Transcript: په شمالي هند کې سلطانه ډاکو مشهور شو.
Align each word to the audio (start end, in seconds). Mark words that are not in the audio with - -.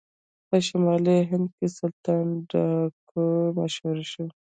په 0.47 0.57
شمالي 0.67 1.17
هند 1.29 1.47
کې 1.57 1.67
سلطانه 1.77 2.35
ډاکو 2.51 3.23
مشهور 3.57 3.97
شو. 4.11 4.25